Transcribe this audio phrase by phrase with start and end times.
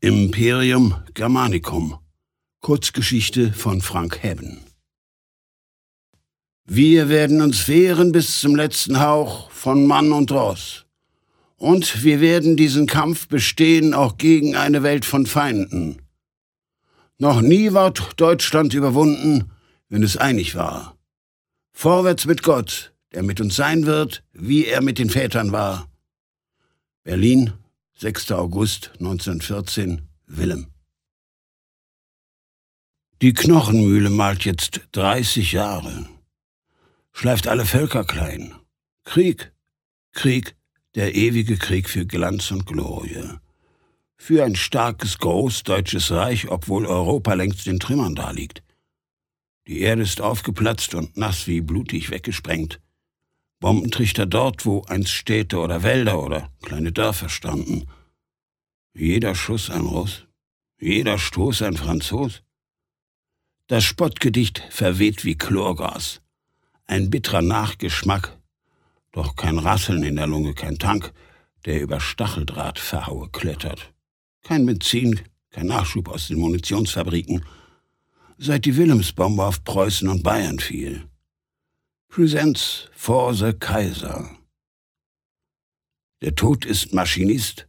[0.00, 1.98] Imperium Germanicum.
[2.60, 4.60] Kurzgeschichte von Frank Hebben.
[6.66, 10.84] Wir werden uns wehren bis zum letzten Hauch von Mann und Ross.
[11.56, 16.02] Und wir werden diesen Kampf bestehen auch gegen eine Welt von Feinden.
[17.16, 19.50] Noch nie war Deutschland überwunden,
[19.88, 20.94] wenn es einig war.
[21.72, 25.88] Vorwärts mit Gott, der mit uns sein wird, wie er mit den Vätern war.
[27.02, 27.54] Berlin,
[27.98, 28.32] 6.
[28.32, 30.66] August 1914, Willem.
[33.22, 36.06] Die Knochenmühle malt jetzt 30 Jahre,
[37.14, 38.54] schleift alle Völker klein.
[39.04, 39.50] Krieg,
[40.12, 40.56] Krieg,
[40.94, 43.38] der ewige Krieg für Glanz und Glorie.
[44.18, 48.62] Für ein starkes, großdeutsches Reich, obwohl Europa längst in Trümmern daliegt.
[49.68, 52.78] Die Erde ist aufgeplatzt und nass wie blutig weggesprengt.
[53.60, 57.86] Bombentrichter dort, wo einst Städte oder Wälder oder kleine Dörfer standen.
[58.94, 60.26] Jeder Schuss ein Russ,
[60.78, 62.42] jeder Stoß ein Franzos.
[63.66, 66.20] Das Spottgedicht verweht wie Chlorgas.
[66.86, 68.38] Ein bitterer Nachgeschmack,
[69.12, 71.12] doch kein Rasseln in der Lunge, kein Tank,
[71.64, 73.92] der über Stacheldraht verhaue klettert.
[74.42, 75.20] Kein Benzin,
[75.50, 77.44] kein Nachschub aus den Munitionsfabriken,
[78.38, 81.08] seit die Wilhelmsbombe auf Preußen und Bayern fiel.
[82.16, 84.30] Presents for the Kaiser.
[86.22, 87.68] Der Tod ist Maschinist,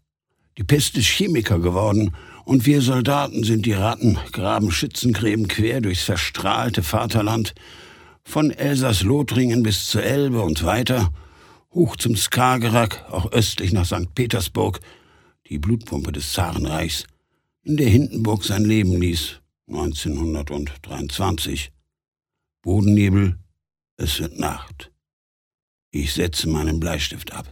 [0.58, 6.04] die Pest ist Chemiker geworden und wir Soldaten sind die Ratten, graben Schützengräben quer durchs
[6.04, 7.56] verstrahlte Vaterland,
[8.24, 11.12] von Elsass-Lothringen bis zur Elbe und weiter,
[11.74, 14.16] hoch zum Skagerrak, auch östlich nach St.
[14.16, 14.80] Petersburg,
[15.50, 17.06] die Blutpumpe des Zarenreichs,
[17.64, 21.74] in der Hindenburg sein Leben ließ, 1923.
[22.62, 23.38] Bodennebel,
[23.98, 24.92] es wird Nacht.
[25.92, 27.52] Ich setze meinen Bleistift ab.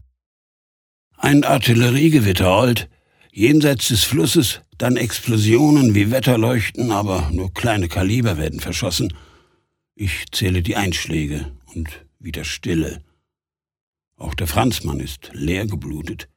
[1.18, 2.90] Ein Artilleriegewitter rollt,
[3.32, 9.14] jenseits des Flusses, dann Explosionen wie Wetterleuchten, aber nur kleine Kaliber werden verschossen.
[9.96, 13.02] Ich zähle die Einschläge und wieder Stille.
[14.18, 16.30] Auch der Franzmann ist leer geblutet.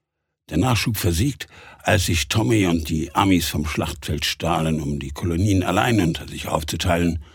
[0.49, 1.49] Der Nachschub versiegt,
[1.83, 6.49] als sich Tommy und die Amis vom Schlachtfeld stahlen, um die Kolonien allein unter sich
[6.49, 7.23] aufzuteilen–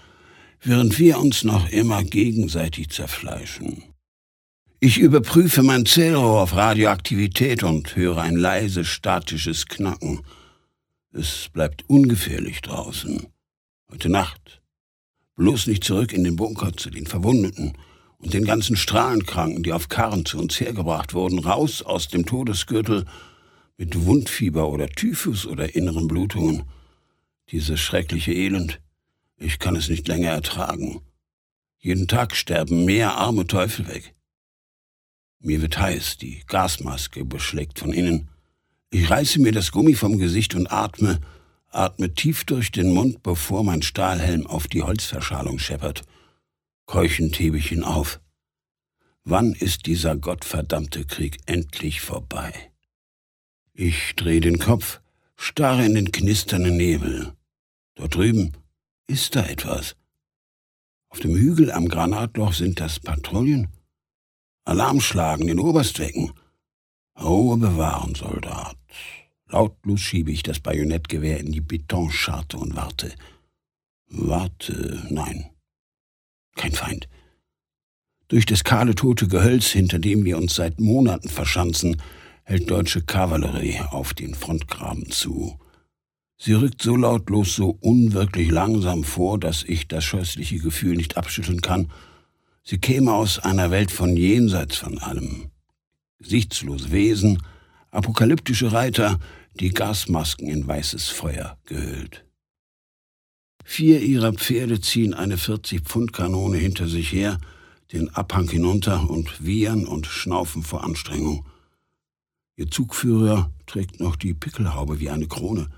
[0.63, 3.83] während wir uns noch immer gegenseitig zerfleischen.
[4.79, 10.21] Ich überprüfe mein Zählrohr auf Radioaktivität und höre ein leise statisches Knacken.
[11.13, 13.27] Es bleibt ungefährlich draußen.
[13.89, 14.61] Heute Nacht.
[15.35, 17.77] Bloß nicht zurück in den Bunker zu den Verwundeten
[18.17, 23.05] und den ganzen Strahlenkranken, die auf Karren zu uns hergebracht wurden, raus aus dem Todesgürtel
[23.77, 26.63] mit Wundfieber oder Typhus oder inneren Blutungen.
[27.51, 28.79] Dieses schreckliche Elend
[29.43, 31.01] ich kann es nicht länger ertragen.
[31.77, 34.15] Jeden Tag sterben mehr arme Teufel weg.
[35.39, 38.29] Mir wird heiß, die Gasmaske beschlägt von innen.
[38.89, 41.19] Ich reiße mir das Gummi vom Gesicht und atme,
[41.67, 46.03] atme tief durch den Mund, bevor mein Stahlhelm auf die Holzverschalung scheppert.
[46.85, 48.21] Keuchend hebe ich ihn auf.
[49.25, 52.71] Wann ist dieser gottverdammte Krieg endlich vorbei?
[53.73, 55.01] Ich drehe den Kopf,
[55.35, 57.33] starre in den knisternden Nebel.
[57.95, 58.53] Dort drüben,
[59.07, 59.95] ist da etwas?
[61.09, 63.67] Auf dem Hügel am Granatloch sind das Patrouillen?
[64.65, 66.33] Alarmschlagen in Oberstwecken.
[67.21, 68.77] Ruhe bewahren, Soldat.
[69.47, 73.13] Lautlos schiebe ich das Bajonettgewehr in die Betonscharte und warte.
[74.07, 75.49] Warte, nein.
[76.55, 77.07] Kein Feind.
[78.29, 82.01] Durch das kahle tote Gehölz, hinter dem wir uns seit Monaten verschanzen,
[82.43, 85.59] hält deutsche Kavallerie auf den Frontgraben zu.
[86.45, 91.61] Sie rückt so lautlos, so unwirklich langsam vor, dass ich das scheußliche Gefühl nicht abschütteln
[91.61, 91.89] kann.
[92.65, 95.51] Sie käme aus einer Welt von jenseits von allem.
[96.19, 97.41] Gesichtslose Wesen,
[97.91, 99.21] apokalyptische Reiter,
[99.53, 102.25] die Gasmasken in weißes Feuer gehüllt.
[103.63, 107.37] Vier ihrer Pferde ziehen eine 40-Pfund-Kanone hinter sich her,
[107.93, 111.45] den Abhang hinunter und wiehern und schnaufen vor Anstrengung.
[112.57, 115.69] Ihr Zugführer trägt noch die Pickelhaube wie eine Krone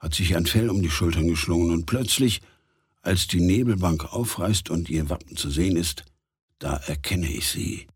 [0.00, 2.40] hat sich ein Fell um die Schultern geschlungen und plötzlich,
[3.02, 6.04] als die Nebelbank aufreißt und ihr Wappen zu sehen ist,
[6.58, 7.86] da erkenne ich sie.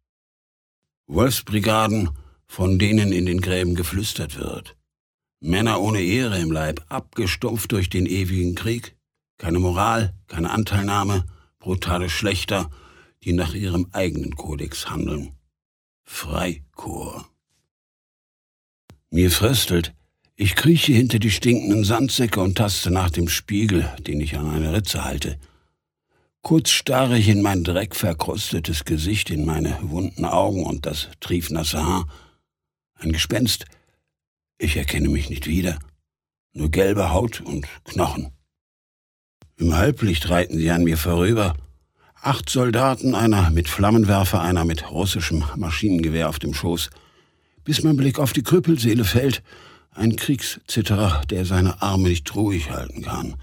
[1.06, 2.11] Wolfsbrigaden,
[2.47, 4.76] von denen in den Gräben geflüstert wird.
[5.41, 8.97] Männer ohne Ehre im Leib, abgestumpft durch den ewigen Krieg,
[9.38, 11.26] keine Moral, keine Anteilnahme,
[11.59, 12.71] brutale Schlechter,
[13.25, 15.37] die nach ihrem eigenen Kodex handeln.
[16.05, 17.29] Freikorps.
[19.11, 19.94] Mir fröstelt,
[20.43, 24.73] ich krieche hinter die stinkenden Sandsäcke und taste nach dem Spiegel, den ich an einer
[24.73, 25.39] Ritze halte.
[26.43, 32.09] Kurz starre ich in mein dreckverkrustetes Gesicht, in meine wunden Augen und das triefnasse Haar.
[32.97, 33.67] Ein Gespenst.
[34.59, 35.79] Ich erkenne mich nicht wieder.
[36.55, 38.33] nur gelbe Haut und Knochen.
[39.56, 41.55] Im Halblicht reiten sie an mir vorüber.
[42.21, 46.91] Acht Soldaten, einer mit Flammenwerfer, einer mit russischem Maschinengewehr auf dem Schoß,
[47.62, 49.45] bis mein Blick auf die Krüppelseele fällt,
[49.93, 53.37] ein Kriegszitterer, der seine Arme nicht ruhig halten kann.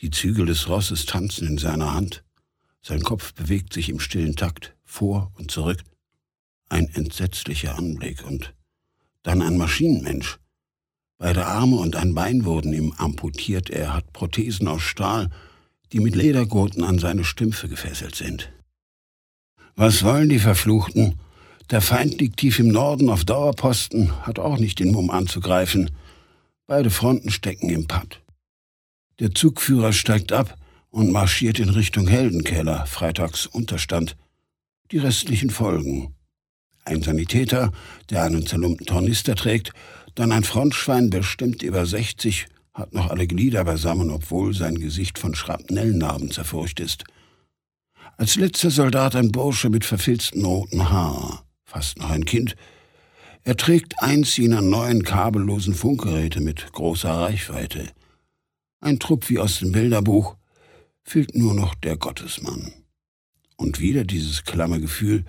[0.00, 2.24] Die Zügel des Rosses tanzen in seiner Hand.
[2.82, 5.82] Sein Kopf bewegt sich im stillen Takt vor und zurück.
[6.68, 8.54] Ein entsetzlicher Anblick und
[9.22, 10.38] dann ein Maschinenmensch.
[11.18, 13.70] Beide Arme und ein Bein wurden ihm amputiert.
[13.70, 15.30] Er hat Prothesen aus Stahl,
[15.92, 18.52] die mit Ledergurten an seine Stümpfe gefesselt sind.
[19.74, 21.18] Was wollen die Verfluchten?
[21.70, 25.90] Der Feind liegt tief im Norden auf Dauerposten, hat auch nicht den Mumm anzugreifen.
[26.68, 28.22] Beide Fronten stecken im Patt.
[29.18, 30.56] Der Zugführer steigt ab
[30.90, 34.16] und marschiert in Richtung Heldenkeller, Freitags Unterstand.
[34.92, 36.14] Die restlichen folgen.
[36.84, 37.72] Ein Sanitäter,
[38.10, 39.72] der einen zerlumpten Tornister trägt,
[40.14, 45.34] dann ein Frontschwein, bestimmt über 60, hat noch alle Glieder beisammen, obwohl sein Gesicht von
[45.34, 47.02] Schrapnellnarben zerfurcht ist.
[48.16, 51.45] Als letzter Soldat ein Bursche mit verfilzten roten Haar
[51.76, 52.56] fast noch ein Kind.
[53.44, 57.88] Er trägt eins jener neuen kabellosen Funkgeräte mit großer Reichweite.
[58.80, 60.36] Ein Trupp wie aus dem Bilderbuch,
[61.04, 62.72] fehlt nur noch der Gottesmann.
[63.56, 65.26] Und wieder dieses klamme Gefühl,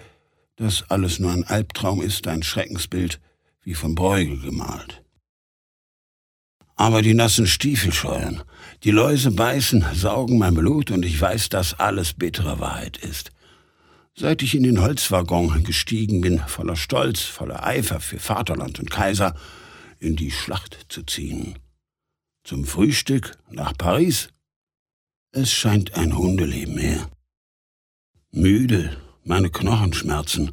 [0.56, 3.20] dass alles nur ein Albtraum ist, ein Schreckensbild,
[3.64, 5.04] wie von Bruegel gemalt.
[6.78, 8.42] Aber die nassen Stiefel scheuern,
[8.86, 13.32] die Läuse beißen, saugen mein Blut und ich weiß, dass alles bittere Wahrheit ist.
[14.20, 19.36] Seit ich in den Holzwaggon gestiegen bin, voller Stolz, voller Eifer für Vaterland und Kaiser,
[20.00, 21.60] in die Schlacht zu ziehen.
[22.44, 24.30] Zum Frühstück nach Paris.
[25.32, 27.12] Es scheint ein Hundeleben her.
[28.32, 30.52] Müde, meine Knochen schmerzen.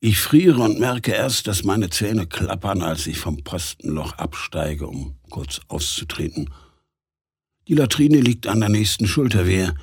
[0.00, 5.16] Ich friere und merke erst, dass meine Zähne klappern, als ich vom Postenloch absteige, um
[5.30, 6.52] kurz auszutreten.
[7.66, 9.74] Die Latrine liegt an der nächsten Schulterwehr.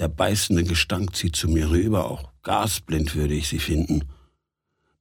[0.00, 4.08] Der beißende Gestank zieht zu mir rüber, auch gasblind würde ich sie finden.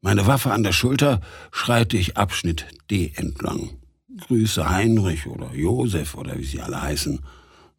[0.01, 3.79] Meine Waffe an der Schulter schreite ich Abschnitt D entlang.
[4.17, 7.21] Grüße Heinrich oder Josef oder wie sie alle heißen.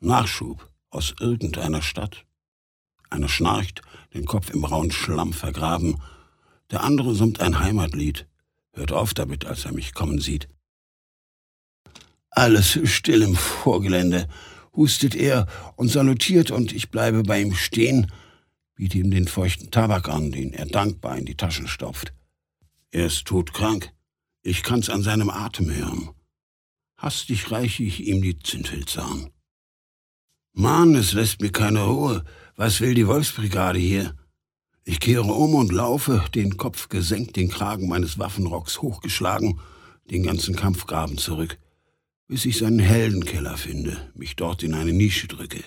[0.01, 2.25] Nachschub aus irgendeiner Stadt.
[3.11, 3.83] Einer schnarcht,
[4.15, 6.01] den Kopf im rauen Schlamm vergraben.
[6.71, 8.27] Der andere summt ein Heimatlied.
[8.73, 10.49] Hört auf damit, als er mich kommen sieht.
[12.31, 14.27] Alles still im Vorgelände
[14.75, 15.47] hustet er
[15.77, 18.11] und salutiert und ich bleibe bei ihm stehen,
[18.75, 22.13] biete ihm den feuchten Tabak an, den er dankbar in die Taschen stopft.
[22.91, 23.93] Er ist todkrank.
[24.43, 26.11] Ich kann's an seinem Atem hören.
[26.97, 29.31] Hastig reiche ich ihm die Zündhülse an.
[30.53, 32.25] Mann, es lässt mir keine Ruhe.
[32.57, 34.15] Was will die Wolfsbrigade hier?
[34.85, 39.61] Ich kehre um und laufe, den Kopf gesenkt, den Kragen meines Waffenrocks hochgeschlagen,
[40.11, 41.59] den ganzen Kampfgraben zurück
[42.31, 45.65] bis ich seinen Heldenkeller finde, mich dort in eine Nische drücke.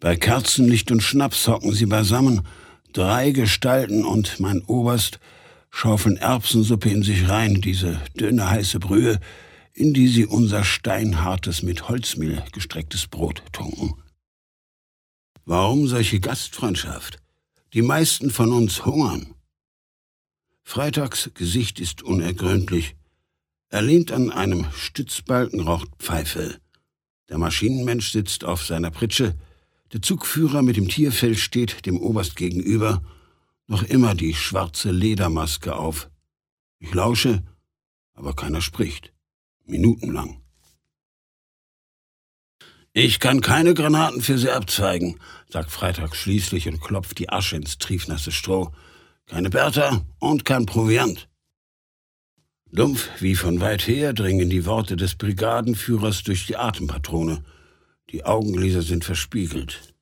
[0.00, 2.46] Bei Kerzenlicht und Schnaps hocken sie beisammen,
[2.94, 5.20] drei Gestalten und mein Oberst
[5.68, 9.20] schaufeln Erbsensuppe in sich rein, diese dünne heiße Brühe,
[9.74, 14.02] in die sie unser steinhartes, mit Holzmehl gestrecktes Brot tunken.
[15.44, 17.18] Warum solche Gastfreundschaft?
[17.74, 19.34] Die meisten von uns hungern.
[20.62, 22.96] Freitags Gesicht ist unergründlich,
[23.70, 26.58] er lehnt an einem Stützbalken, raucht Pfeife.
[27.28, 29.36] Der Maschinenmensch sitzt auf seiner Pritsche.
[29.92, 33.02] Der Zugführer mit dem Tierfell steht dem Oberst gegenüber,
[33.66, 36.08] noch immer die schwarze Ledermaske auf.
[36.78, 37.42] Ich lausche,
[38.14, 39.12] aber keiner spricht.
[39.66, 40.40] Minutenlang.
[42.94, 47.76] Ich kann keine Granaten für Sie abzweigen, sagt Freitag schließlich und klopft die Asche ins
[47.76, 48.72] triefnasse Stroh.
[49.26, 51.27] Keine Bertha und kein Proviant.
[52.72, 57.42] Dumpf wie von weit her dringen die Worte des Brigadenführers durch die Atempatrone.
[58.10, 59.94] Die Augenglieder sind verspiegelt.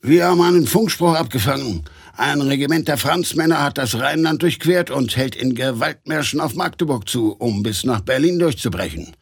[0.00, 1.84] Wir haben einen Funkspruch abgefangen.
[2.16, 7.32] Ein Regiment der Franzmänner hat das Rheinland durchquert und hält in Gewaltmärschen auf Magdeburg zu,
[7.32, 9.16] um bis nach Berlin durchzubrechen.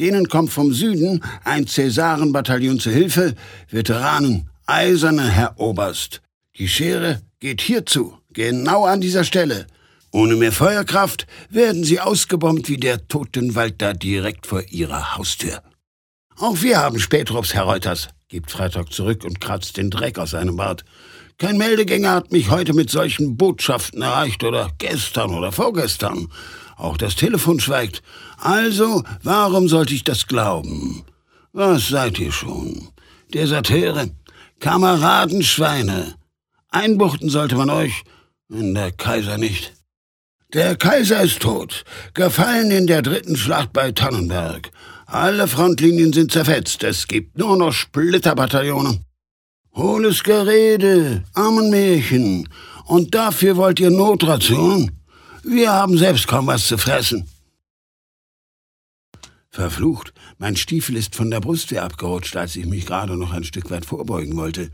[0.00, 3.34] Denen kommt vom Süden ein Cäsarenbataillon zu Hilfe.
[3.70, 6.22] Veteranen, eiserne Herr Oberst.
[6.58, 9.66] Die Schere geht hierzu, genau an dieser Stelle.
[10.16, 15.62] Ohne mehr Feuerkraft werden sie ausgebombt wie der Totenwald da direkt vor ihrer Haustür.
[16.38, 20.56] Auch wir haben Spätrupps, Herr Reuters, gibt Freitag zurück und kratzt den Dreck aus seinem
[20.56, 20.86] Bart.
[21.36, 26.28] Kein Meldegänger hat mich heute mit solchen Botschaften erreicht oder gestern oder vorgestern.
[26.78, 28.02] Auch das Telefon schweigt.
[28.38, 31.04] Also, warum sollte ich das glauben?
[31.52, 32.88] Was seid ihr schon?
[33.34, 34.08] Deserteure,
[34.60, 36.14] Kameradenschweine.
[36.70, 38.04] Einbuchten sollte man euch,
[38.48, 39.75] wenn der Kaiser nicht.
[40.52, 41.84] Der Kaiser ist tot,
[42.14, 44.70] gefallen in der dritten Schlacht bei Tannenberg.
[45.06, 49.00] Alle Frontlinien sind zerfetzt, es gibt nur noch Splitterbataillone.
[49.74, 52.48] Hohles Gerede, Armenmärchen.
[52.84, 54.92] Und dafür wollt ihr Notration?
[55.42, 57.28] Wir haben selbst kaum was zu fressen.
[59.50, 63.70] Verflucht, mein Stiefel ist von der Brustwehr abgerutscht, als ich mich gerade noch ein Stück
[63.70, 64.70] weit vorbeugen wollte.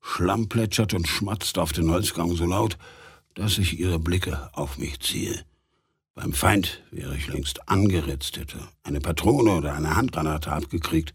[0.00, 2.78] Schlamm plätschert und schmatzt auf den Holzgang so laut,
[3.38, 5.44] dass ich ihre Blicke auf mich ziehe.
[6.16, 11.14] Beim Feind wäre ich längst angeritzt, hätte eine Patrone oder eine Handgranate abgekriegt.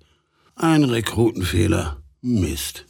[0.56, 2.02] Ein Rekrutenfehler.
[2.22, 2.86] Mist.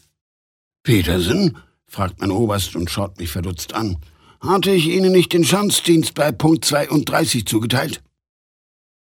[0.84, 1.58] Petersen?
[1.88, 3.98] fragt mein Oberst und schaut mich verdutzt an.
[4.40, 8.04] Hatte ich Ihnen nicht den Schanzdienst bei Punkt 32 zugeteilt?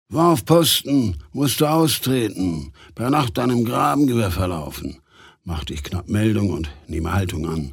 [0.08, 5.00] War auf Posten, musste austreten, per Nacht an einem Grabengewehr verlaufen.
[5.42, 7.72] Machte ich knapp Meldung und nehme Haltung an.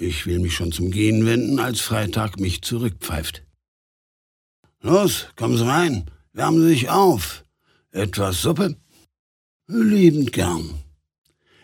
[0.00, 3.42] Ich will mich schon zum Gehen wenden, als Freitag mich zurückpfeift.
[4.80, 7.44] Los, kommen Sie rein, wärmen Sie sich auf.
[7.90, 8.76] Etwas Suppe?
[9.66, 10.70] Liebend gern.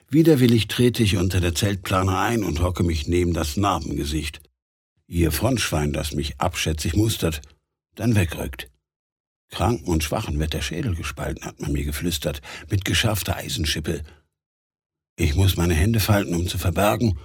[0.09, 4.41] Widerwillig trete ich unter der Zeltplane ein und hocke mich neben das Narbengesicht.
[5.07, 7.41] Ihr Frontschwein, das mich abschätzig mustert,
[7.95, 8.69] dann wegrückt.
[9.53, 14.03] Kranken und Schwachen wird der Schädel gespalten, hat man mir geflüstert, mit geschärfter Eisenschippe.
[15.15, 17.17] Ich muss meine Hände falten, um zu verbergen,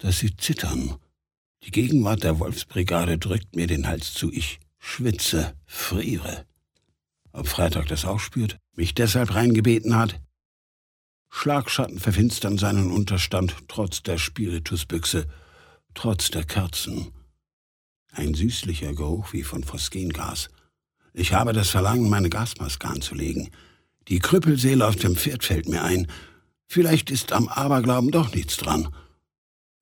[0.00, 0.96] dass sie zittern.
[1.62, 4.32] Die Gegenwart der Wolfsbrigade drückt mir den Hals zu.
[4.32, 6.46] Ich schwitze, friere.
[7.32, 10.20] Ob Freitag das auch spürt, mich deshalb reingebeten hat?
[11.28, 15.28] Schlagschatten verfinstern seinen Unterstand, trotz der Spiritusbüchse,
[15.94, 17.12] trotz der Kerzen.
[18.10, 20.48] Ein süßlicher Geruch wie von Phosgengas.
[21.12, 23.50] Ich habe das Verlangen, meine Gasmaske anzulegen.
[24.08, 26.08] Die Krüppelseele auf dem Pferd fällt mir ein.
[26.66, 28.88] Vielleicht ist am Aberglauben doch nichts dran.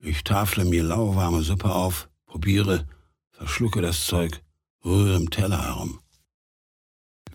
[0.01, 2.85] Ich tafle mir lauwarme Suppe auf, probiere,
[3.31, 4.41] verschlucke das Zeug,
[4.85, 5.99] rühre im Teller herum.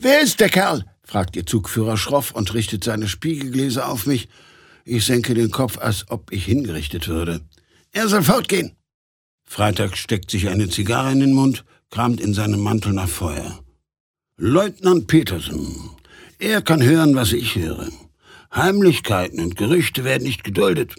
[0.01, 0.85] Wer ist der Kerl?
[1.03, 4.29] fragt ihr Zugführer schroff und richtet seine Spiegelgläser auf mich.
[4.87, 7.43] Ich senke den Kopf, als ob ich hingerichtet würde.
[7.93, 8.75] Er soll fortgehen.
[9.45, 13.61] Freitag steckt sich eine Zigarre in den Mund, kramt in seinem Mantel nach Feuer.
[14.37, 15.91] Leutnant Petersen.
[16.39, 17.89] Er kann hören, was ich höre.
[18.55, 20.95] Heimlichkeiten und Gerüchte werden nicht geduldet.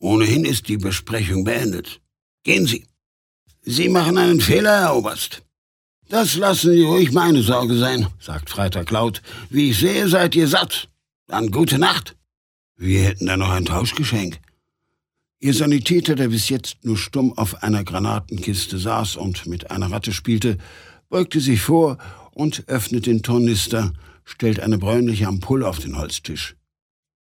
[0.00, 2.00] Ohnehin ist die Besprechung beendet.
[2.42, 2.86] Gehen Sie.
[3.62, 5.42] Sie machen einen Fehler, Herr Oberst.
[6.08, 9.22] Das lassen Sie ruhig meine Sorge sein, sagt Freitag laut.
[9.50, 10.88] Wie ich sehe, seid ihr satt.
[11.26, 12.16] Dann gute Nacht.
[12.76, 14.40] Wir hätten da noch ein Tauschgeschenk.
[15.38, 20.12] Ihr Sanitäter, der bis jetzt nur stumm auf einer Granatenkiste saß und mit einer Ratte
[20.12, 20.56] spielte,
[21.10, 21.98] beugte sich vor
[22.32, 23.92] und öffnet den Tornister,
[24.24, 26.56] stellt eine bräunliche Ampulle auf den Holztisch.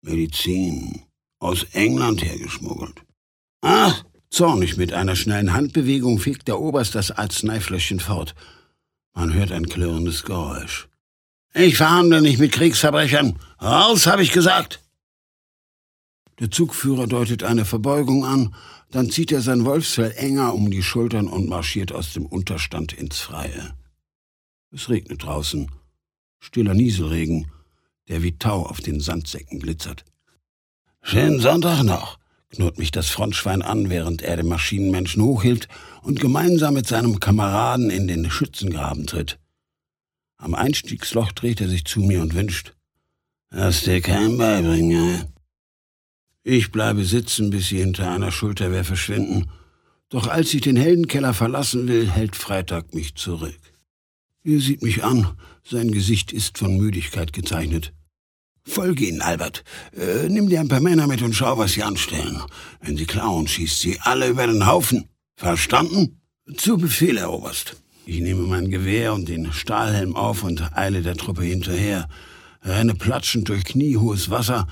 [0.01, 1.04] Medizin
[1.39, 3.03] aus England hergeschmuggelt.
[3.61, 8.35] Ach, zornig mit einer schnellen Handbewegung fegt der Oberst das Arzneifläschchen fort.
[9.13, 10.87] Man hört ein klirrendes Geräusch.
[11.53, 13.39] Ich verhandle nicht mit Kriegsverbrechern.
[13.61, 14.81] Raus, habe ich gesagt.
[16.39, 18.53] Der Zugführer deutet eine Verbeugung an,
[18.91, 23.19] dann zieht er sein Wolfsfell enger um die Schultern und marschiert aus dem Unterstand ins
[23.19, 23.73] Freie.
[24.71, 25.71] Es regnet draußen.
[26.39, 27.49] Stiller Nieselregen,
[28.09, 30.03] der wie Tau auf den Sandsäcken glitzert.
[31.07, 32.17] Schönen Sonntag noch,
[32.49, 35.67] knurrt mich das Frontschwein an, während er den Maschinenmenschen hochhielt
[36.01, 39.37] und gemeinsam mit seinem Kameraden in den Schützengraben tritt.
[40.37, 42.73] Am Einstiegsloch dreht er sich zu mir und wünscht,
[43.51, 45.25] Lass dir kein beibringen.
[46.41, 49.51] Ich bleibe sitzen, bis sie hinter einer Schulterwehr verschwinden.
[50.09, 53.59] Doch als ich den Heldenkeller verlassen will, hält Freitag mich zurück.
[54.43, 57.93] Er sieht mich an, sein Gesicht ist von Müdigkeit gezeichnet.
[58.65, 59.63] Folge ihnen, Albert.
[59.95, 62.41] Äh, nimm dir ein paar Männer mit und schau, was sie anstellen.
[62.81, 65.07] Wenn sie klauen, schießt sie alle über den Haufen.
[65.35, 66.19] Verstanden?
[66.57, 67.75] Zu Befehl, Herr Oberst.
[68.05, 72.07] Ich nehme mein Gewehr und den Stahlhelm auf und eile der Truppe hinterher,
[72.63, 74.67] renne platschend durch kniehohes Wasser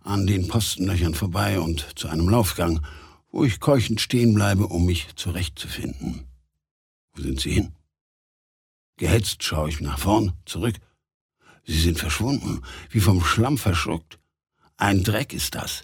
[0.00, 2.80] an den Postenlöchern vorbei und zu einem Laufgang,
[3.30, 6.24] wo ich keuchend stehen bleibe, um mich zurechtzufinden.
[7.14, 7.72] Wo sind Sie hin?
[8.96, 10.76] Gehetzt schaue ich nach vorn, zurück.
[11.68, 14.18] Sie sind verschwunden, wie vom Schlamm verschluckt.
[14.78, 15.82] Ein Dreck ist das.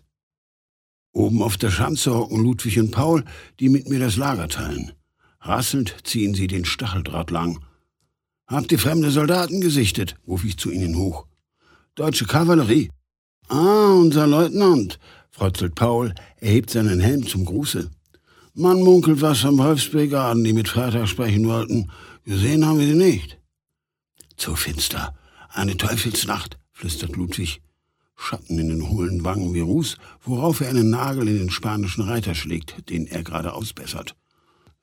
[1.13, 3.23] Oben auf der Schanze hocken Ludwig und Paul,
[3.61, 4.93] die mit mir das Lager teilen.
[5.41, 7.63] Rasselnd ziehen sie den Stacheldraht lang.
[8.47, 10.17] Habt ihr fremde Soldaten gesichtet?
[10.27, 11.27] rufe ich zu ihnen hoch.
[11.97, 12.91] Deutsche Kavallerie.
[13.49, 14.99] Ah, unser Leutnant,
[15.31, 17.91] frotzelt Paul, erhebt seinen Helm zum Gruße.
[18.55, 21.91] Man munkelt was von Wolfsbrigaden, die mit Freitag sprechen wollten.
[22.25, 23.39] Gesehen haben wir sie nicht.
[24.37, 25.15] Zu finster,
[25.55, 27.61] eine Teufelsnacht, flüstert Ludwig.
[28.17, 32.35] Schatten in den hohlen Wangen wie Ruß, worauf er einen Nagel in den spanischen Reiter
[32.35, 34.15] schlägt, den er gerade ausbessert.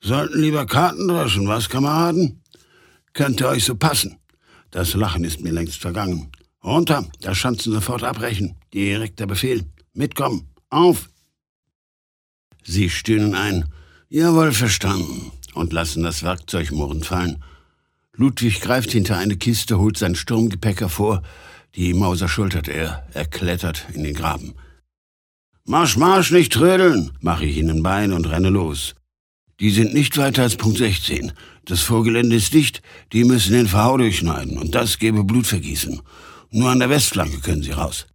[0.00, 2.42] Sollten lieber Karten dreschen, was, Kameraden?
[3.12, 4.18] Könnte euch so passen.
[4.70, 6.32] Das Lachen ist mir längst vergangen.
[6.64, 8.56] Runter, da Schanzen sofort abbrechen.
[8.72, 9.64] Direkter Befehl.
[9.94, 10.48] Mitkommen.
[10.70, 11.08] Auf!
[12.64, 13.68] Sie stöhnen ein.
[14.08, 15.32] Jawohl, verstanden.
[15.54, 17.42] Und lassen das Werkzeug murrend fallen.
[18.14, 21.22] Ludwig greift hinter eine Kiste, holt sein Sturmgepäck hervor.
[21.74, 23.06] Die Mauser schultert er.
[23.14, 24.54] Er klettert in den Graben.
[25.64, 28.94] Marsch, marsch, nicht trödeln, mache ich ihnen Bein und renne los.
[29.60, 31.32] Die sind nicht weiter als Punkt 16.
[31.64, 36.02] Das Vorgelände ist dicht, die müssen den Verhau durchschneiden und das gebe Blutvergießen.
[36.50, 38.06] Nur an der Westflanke können sie raus.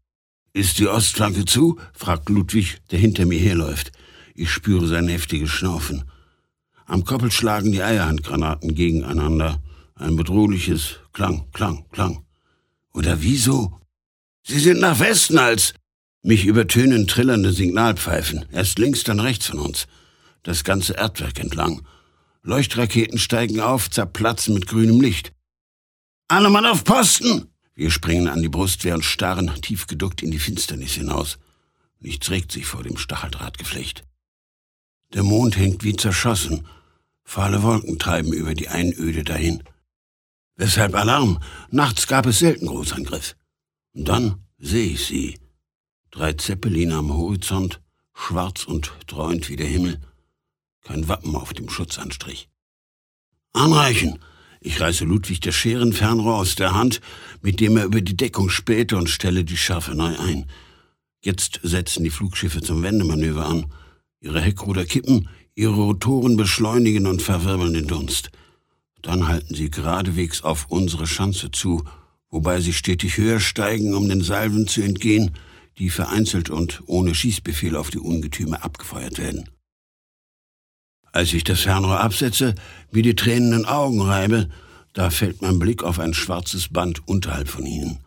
[0.54, 1.80] Ist die Ostflanke zu?
[1.94, 3.92] fragt Ludwig, der hinter mir herläuft.
[4.36, 6.04] Ich spüre sein heftiges Schnaufen.
[6.86, 9.62] Am Koppel schlagen die Eierhandgranaten gegeneinander.
[10.00, 12.26] Ein bedrohliches Klang, Klang, Klang.
[12.94, 13.80] Oder wieso?
[14.44, 15.74] Sie sind nach Westen als
[16.24, 19.88] mich übertönen trillernde Signalpfeifen, erst links, dann rechts von uns.
[20.44, 21.82] Das ganze Erdwerk entlang.
[22.44, 25.34] Leuchtraketen steigen auf, zerplatzen mit grünem Licht.
[26.28, 27.48] Alle Mann auf Posten!
[27.74, 31.38] Wir springen an die Brustwehr und starren tief geduckt in die Finsternis hinaus.
[32.00, 34.04] Nichts regt sich vor dem Stacheldrahtgeflecht.
[35.14, 36.68] Der Mond hängt wie zerschossen.
[37.24, 39.64] Fahle Wolken treiben über die Einöde dahin.
[40.58, 41.40] Weshalb Alarm?
[41.70, 43.36] Nachts gab es selten Großangriff.
[43.94, 45.40] Und dann sehe ich sie.
[46.10, 47.80] Drei Zeppeline am Horizont,
[48.14, 50.02] schwarz und dreuend wie der Himmel.
[50.84, 52.50] Kein Wappen auf dem Schutzanstrich.
[53.54, 54.20] Anreichen!
[54.60, 57.02] Ich reiße Ludwig das Scherenfernrohr aus der Hand,
[57.42, 60.48] mit dem er über die Deckung spähte und stelle die Schärfe neu ein.
[61.24, 63.72] Jetzt setzen die Flugschiffe zum Wendemanöver an.
[64.20, 68.32] Ihre Heckruder kippen, ihre Rotoren beschleunigen und verwirbeln den Dunst.
[69.08, 71.86] Dann halten sie geradewegs auf unsere Schanze zu,
[72.30, 75.32] wobei sie stetig höher steigen, um den Salven zu entgehen,
[75.78, 79.50] die vereinzelt und ohne Schießbefehl auf die Ungetüme abgefeuert werden.
[81.14, 82.56] Als ich das Fernrohr absetze,
[82.92, 84.50] mir die tränenden Augen reibe,
[84.92, 88.00] da fällt mein Blick auf ein schwarzes Band unterhalb von ihnen.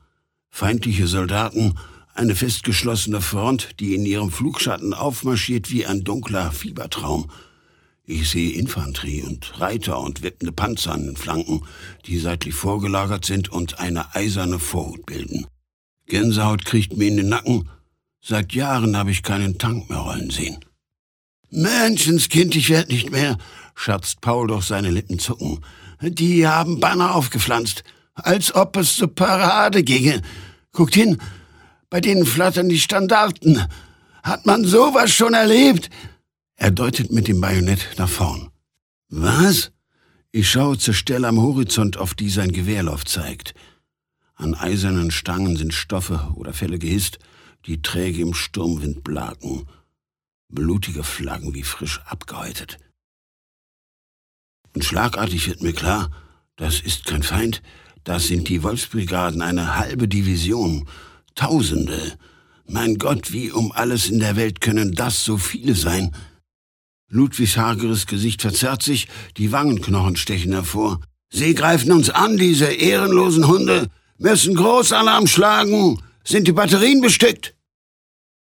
[0.50, 1.78] Feindliche Soldaten,
[2.12, 7.30] eine festgeschlossene Front, die in ihrem Flugschatten aufmarschiert wie ein dunkler Fiebertraum.
[8.12, 11.62] Ich sehe Infanterie und Reiter und wippende Panzer an den Flanken,
[12.06, 15.46] die seitlich vorgelagert sind und eine eiserne Vorhut bilden.
[16.06, 17.68] Gänsehaut kriegt mir in den Nacken.
[18.20, 20.58] Seit Jahren habe ich keinen Tank mehr rollen sehen.
[21.50, 23.38] Menschenskind, ich werd nicht mehr,
[23.76, 25.60] scherzt Paul durch seine Lippen zucken.
[26.02, 30.20] Die haben Banner aufgepflanzt, als ob es zur Parade ginge.
[30.72, 31.18] Guckt hin,
[31.90, 33.64] bei denen flattern die Standarten.
[34.24, 35.90] Hat man sowas schon erlebt?
[36.62, 38.50] Er deutet mit dem Bajonett nach vorn.
[39.08, 39.72] Was?
[40.30, 43.54] Ich schaue zur Stelle am Horizont, auf die sein Gewehrlauf zeigt.
[44.34, 47.18] An eisernen Stangen sind Stoffe oder Felle gehisst,
[47.64, 49.68] die träge im Sturmwind blaken.
[50.50, 52.76] Blutige Flaggen wie frisch abgehäutet.
[54.74, 56.10] Und schlagartig wird mir klar,
[56.56, 57.62] das ist kein Feind,
[58.04, 60.86] das sind die Wolfsbrigaden, eine halbe Division,
[61.34, 62.18] Tausende.
[62.66, 66.14] Mein Gott, wie um alles in der Welt können das so viele sein?
[67.10, 71.00] Ludwigs hageres Gesicht verzerrt sich, die Wangenknochen stechen hervor.
[71.28, 76.00] Sie greifen uns an, diese ehrenlosen Hunde müssen Großalarm schlagen.
[76.24, 77.54] Sind die Batterien bestückt?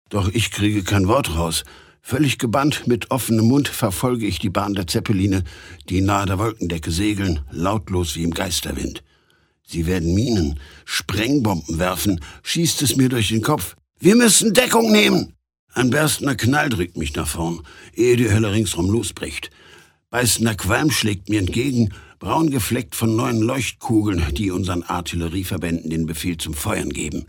[0.09, 1.65] Doch ich kriege kein Wort raus.
[2.01, 5.43] Völlig gebannt, mit offenem Mund verfolge ich die Bahn der Zeppeline,
[5.89, 9.03] die nahe der Wolkendecke segeln, lautlos wie im Geisterwind.
[9.67, 13.75] Sie werden Minen, Sprengbomben werfen, schießt es mir durch den Kopf.
[13.99, 15.36] Wir müssen Deckung nehmen!
[15.77, 17.61] Ein berstender Knall drückt mich nach vorn,
[17.93, 19.51] ehe die Hölle ringsrum losbricht.
[20.09, 26.39] Beißender Qualm schlägt mir entgegen braun gefleckt von neuen Leuchtkugeln, die unseren Artillerieverbänden den Befehl
[26.39, 27.27] zum Feuern geben.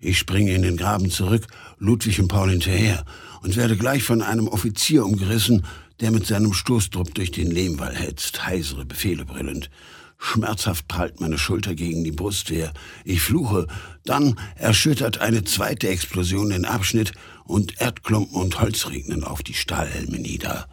[0.00, 1.46] Ich springe in den Graben zurück,
[1.76, 3.04] Ludwig und Paul hinterher,
[3.42, 5.66] und werde gleich von einem Offizier umgerissen,
[6.00, 9.70] der mit seinem Stoßtrupp durch den Lehmwall hetzt, heisere Befehle brillend.
[10.18, 12.72] Schmerzhaft prallt meine Schulter gegen die Brustwehr.
[13.04, 13.66] Ich fluche.
[14.04, 17.12] Dann erschüttert eine zweite Explosion den Abschnitt
[17.44, 20.68] und Erdklumpen und Holz regnen auf die Stahlhelme nieder.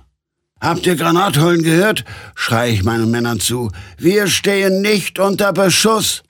[0.60, 2.06] Habt ihr Granatholen gehört?
[2.36, 3.70] schrei ich meinen Männern zu.
[3.98, 6.24] Wir stehen nicht unter Beschuss.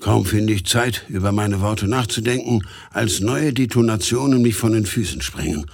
[0.00, 5.20] Kaum finde ich Zeit, über meine Worte nachzudenken, als neue Detonationen mich von den Füßen
[5.20, 5.66] sprengen.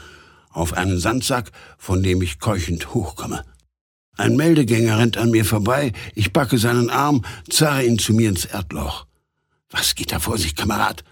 [0.57, 3.45] Auf einen Sandsack, von dem ich keuchend hochkomme.
[4.17, 8.47] Ein Meldegänger rennt an mir vorbei, ich packe seinen Arm, zerre ihn zu mir ins
[8.47, 9.07] Erdloch.
[9.69, 11.05] Was geht da vor sich, Kamerad?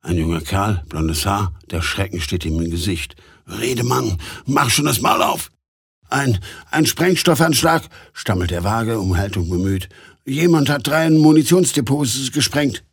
[0.00, 3.14] Ein junger Kerl, blondes Haar, der Schrecken steht ihm im Gesicht.
[3.46, 5.50] Rede, Mann, mach schon das Maul auf!
[6.08, 6.38] Ein,
[6.70, 7.82] ein Sprengstoffanschlag,
[8.14, 9.90] stammelt er vage, um Haltung bemüht.
[10.24, 12.84] Jemand hat drei Munitionsdepots gesprengt.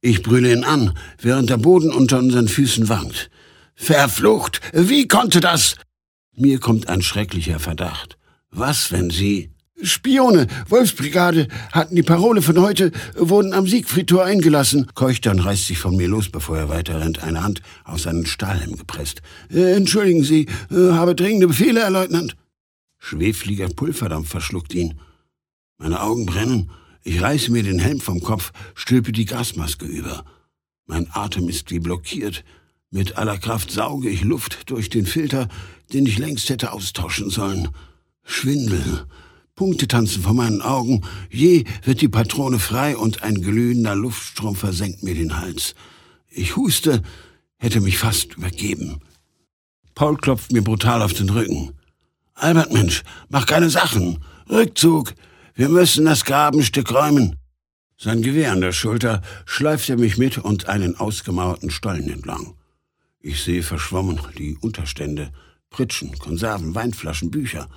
[0.00, 3.28] Ich brülle ihn an, während der Boden unter unseren Füßen wankt.
[3.76, 4.60] Verflucht!
[4.72, 5.76] Wie konnte das?
[6.34, 8.18] Mir kommt ein schrecklicher Verdacht.
[8.50, 9.50] Was, wenn Sie...
[9.82, 15.78] Spione, Wolfsbrigade, hatten die Parole von heute, wurden am Siegfriedtor eingelassen, keucht und reißt sich
[15.78, 19.20] von mir los, bevor er weiterrennt, eine Hand auf seinen Stahlhelm gepresst.
[19.52, 22.36] Äh, entschuldigen Sie, äh, habe dringende Befehle, Herr Leutnant.
[22.98, 24.98] Schwefliger Pulverdampf verschluckt ihn.
[25.76, 26.70] Meine Augen brennen,
[27.02, 30.24] ich reiße mir den Helm vom Kopf, stülpe die Gasmaske über.
[30.86, 32.44] Mein Atem ist wie blockiert.
[32.90, 35.48] Mit aller Kraft sauge ich Luft durch den Filter,
[35.92, 37.68] den ich längst hätte austauschen sollen.
[38.24, 39.06] Schwindel.
[39.54, 41.02] Punkte tanzen vor meinen Augen.
[41.30, 45.74] Je wird die Patrone frei und ein glühender Luftstrom versenkt mir den Hals.
[46.28, 47.02] Ich huste,
[47.56, 49.00] hätte mich fast übergeben.
[49.94, 51.72] Paul klopft mir brutal auf den Rücken.
[52.34, 54.22] Albert, Mensch, mach keine Sachen.
[54.48, 55.14] Rückzug.
[55.54, 57.36] Wir müssen das Grabenstück räumen.
[57.96, 62.52] Sein Gewehr an der Schulter schleift er mich mit und einen ausgemauerten Stollen entlang.
[63.20, 65.32] Ich sehe verschwommen die Unterstände,
[65.70, 67.68] Pritschen, Konserven, Weinflaschen, Bücher.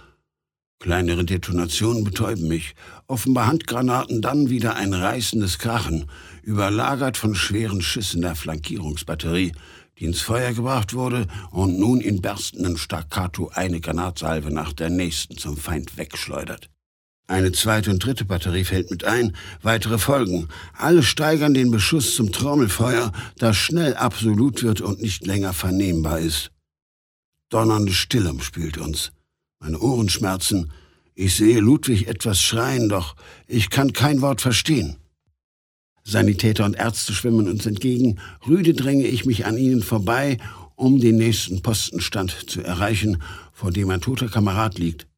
[0.80, 2.76] Kleinere Detonationen betäuben mich,
[3.08, 6.10] offenbar Handgranaten, dann wieder ein reißendes Krachen,
[6.42, 9.52] überlagert von schweren Schüssen der Flankierungsbatterie,
[9.98, 15.38] die ins Feuer gebracht wurde und nun in berstenden Staccato eine Granatsalve nach der nächsten
[15.38, 16.70] zum Feind wegschleudert.
[17.30, 20.48] Eine zweite und dritte Batterie fällt mit ein, weitere folgen.
[20.74, 26.50] Alle steigern den Beschuss zum Trommelfeuer, das schnell absolut wird und nicht länger vernehmbar ist.
[27.50, 29.12] Donnernde Stille umspült uns.
[29.60, 30.72] Meine Ohren schmerzen.
[31.14, 33.16] Ich sehe Ludwig etwas schreien, doch
[33.46, 34.96] ich kann kein Wort verstehen.
[36.04, 38.20] Sanitäter und Ärzte schwimmen uns entgegen.
[38.48, 40.40] Rüde dränge ich mich an ihnen vorbei,
[40.76, 43.22] um den nächsten Postenstand zu erreichen,
[43.54, 45.09] vor dem ein toter Kamerad liegt.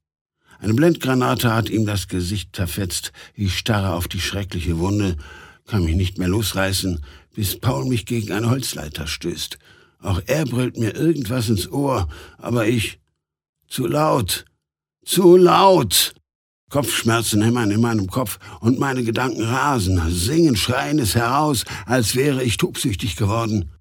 [0.61, 3.11] Eine Blendgranate hat ihm das Gesicht zerfetzt.
[3.33, 5.17] Ich starre auf die schreckliche Wunde,
[5.65, 9.57] kann mich nicht mehr losreißen, bis Paul mich gegen eine Holzleiter stößt.
[10.03, 12.99] Auch er brüllt mir irgendwas ins Ohr, aber ich
[13.67, 14.45] zu laut.
[15.03, 16.13] Zu laut.
[16.69, 22.43] Kopfschmerzen hämmern in meinem Kopf und meine Gedanken rasen, singen, schreien es heraus, als wäre
[22.43, 23.71] ich tobsüchtig geworden.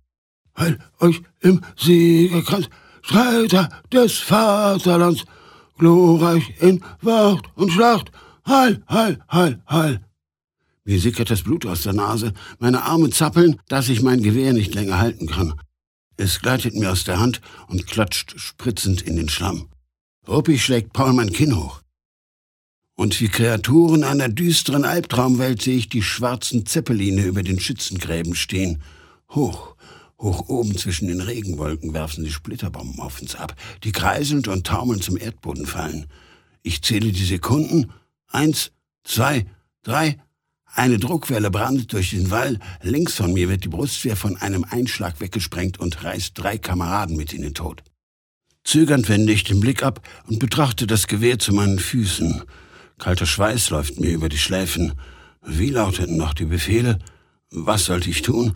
[0.56, 2.68] Heil euch im Siegerkranz,
[3.02, 5.24] Streiter des Vaterlands,
[5.80, 8.12] glorreich in Wacht und Schlacht,
[8.46, 10.04] Heil, Heil, Heil, Heil.
[10.84, 14.74] Mir sickert das Blut aus der Nase, meine Arme zappeln, dass ich mein Gewehr nicht
[14.74, 15.54] länger halten kann.
[16.16, 19.68] Es gleitet mir aus der Hand und klatscht spritzend in den Schlamm.
[20.28, 21.80] Ruppig schlägt Paul mein Kinn hoch.
[22.94, 28.82] Und wie Kreaturen einer düsteren Albtraumwelt sehe ich die schwarzen Zeppeline über den Schützengräben stehen.
[29.30, 29.69] Hoch,
[30.20, 35.02] hoch oben zwischen den Regenwolken werfen sie Splitterbomben auf uns ab, die kreiselnd und taumelnd
[35.02, 36.06] zum Erdboden fallen.
[36.62, 37.92] Ich zähle die Sekunden.
[38.28, 39.46] Eins, zwei,
[39.82, 40.18] drei.
[40.72, 42.58] Eine Druckwelle brandet durch den Wall.
[42.82, 47.32] Links von mir wird die Brustwehr von einem Einschlag weggesprengt und reißt drei Kameraden mit
[47.32, 47.82] in den Tod.
[48.62, 52.42] Zögernd wende ich den Blick ab und betrachte das Gewehr zu meinen Füßen.
[52.98, 54.92] Kalter Schweiß läuft mir über die Schläfen.
[55.42, 56.98] Wie lauteten noch die Befehle?
[57.50, 58.54] Was sollte ich tun?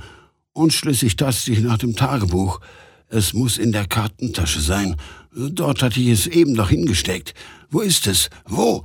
[0.54, 2.60] Unschlüssig taste ich nach dem Tagebuch.
[3.08, 4.96] Es muss in der Kartentasche sein.
[5.34, 7.34] Dort hatte ich es eben doch hingesteckt.
[7.70, 8.30] Wo ist es?
[8.46, 8.84] Wo?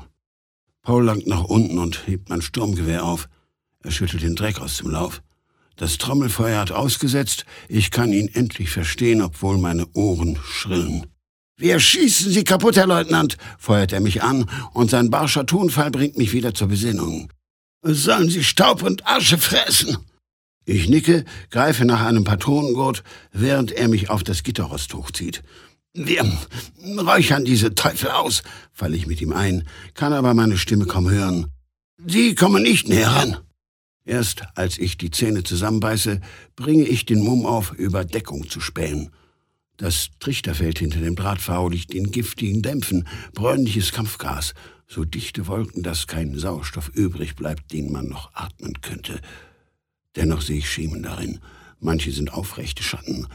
[0.81, 3.29] Paul langt nach unten und hebt mein Sturmgewehr auf.
[3.83, 5.21] Er schüttelt den Dreck aus dem Lauf.
[5.75, 7.45] Das Trommelfeuer hat ausgesetzt.
[7.67, 11.05] Ich kann ihn endlich verstehen, obwohl meine Ohren schrillen.
[11.55, 16.17] Wir schießen Sie kaputt, Herr Leutnant, feuert er mich an, und sein barscher Tonfall bringt
[16.17, 17.31] mich wieder zur Besinnung.
[17.83, 19.97] Sollen Sie Staub und Asche fressen?
[20.71, 25.41] Ich nicke, greife nach einem Patronengurt, während er mich auf das Gitterrost hochzieht.
[25.95, 26.23] Wir
[26.95, 29.63] räuchern diese Teufel aus, falle ich mit ihm ein,
[29.95, 31.47] kann aber meine Stimme kaum hören.
[32.05, 33.37] Sie kommen nicht näher ran.
[34.05, 36.21] Erst als ich die Zähne zusammenbeiße,
[36.55, 39.09] bringe ich den Mumm auf, über Deckung zu spähen.
[39.77, 44.53] Das Trichterfeld hinter dem Drahtfau liegt in giftigen Dämpfen, bräunliches Kampfgas,
[44.85, 49.19] so dichte Wolken, dass kein Sauerstoff übrig bleibt, den man noch atmen könnte.
[50.19, 51.39] Dennoch sehe ich Schemen darin.
[51.79, 53.25] Manche sind aufrechte Schatten.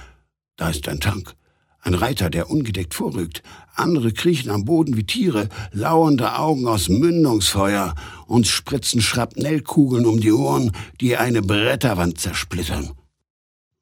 [0.57, 1.35] Da ist ein Tank.
[1.81, 3.43] Ein Reiter, der ungedeckt vorrückt.
[3.75, 7.95] Andere kriechen am Boden wie Tiere, lauernde Augen aus Mündungsfeuer.
[8.27, 12.91] und spritzen Schrapnellkugeln um die Ohren, die eine Bretterwand zersplittern.